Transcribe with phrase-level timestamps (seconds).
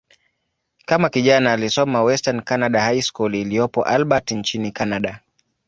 [0.85, 5.19] Kama kijana, alisoma "Western Canada High School" iliyopo Albert, nchini Kanada.